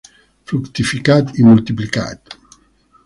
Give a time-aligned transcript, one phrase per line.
[0.45, 2.19] Fructificad y multiplicad